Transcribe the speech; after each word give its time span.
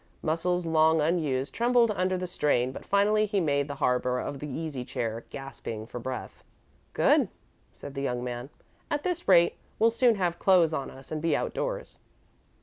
Muscles 0.23 0.65
long 0.65 0.99
unused 0.99 1.53
trembled 1.53 1.91
under 1.91 2.17
the 2.17 2.25
strain 2.25 2.71
but 2.71 2.83
finally 2.87 3.27
he 3.27 3.39
made 3.39 3.67
the 3.67 3.75
harbour 3.75 4.19
of 4.19 4.39
the 4.39 4.47
easy 4.49 4.83
chair, 4.83 5.25
gasping 5.29 5.85
for 5.85 5.99
breath. 5.99 6.43
"Good," 6.93 7.29
said 7.75 7.93
the 7.93 8.01
young 8.01 8.23
man. 8.23 8.49
"At 8.89 9.03
this 9.03 9.27
rate, 9.27 9.57
we'll 9.77 9.91
soon 9.91 10.15
have 10.15 10.39
clothes 10.39 10.73
on 10.73 10.89
us 10.89 11.11
and 11.11 11.21
be 11.21 11.35
outdoors." 11.35 11.97